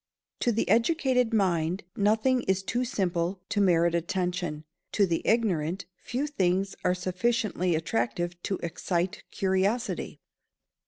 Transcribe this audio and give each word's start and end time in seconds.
To 0.39 0.51
the 0.51 0.67
educated 0.67 1.31
mind, 1.31 1.83
nothing 1.95 2.41
is 2.47 2.63
too 2.63 2.83
simple 2.83 3.39
to 3.49 3.61
merit 3.61 3.93
attention. 3.93 4.63
To 4.93 5.05
the 5.05 5.21
ignorant, 5.25 5.85
few 5.95 6.25
things 6.25 6.73
are 6.83 6.95
sufficiently 6.95 7.75
attractive 7.75 8.41
to 8.41 8.57
excite 8.63 9.21
curiosity. 9.29 10.19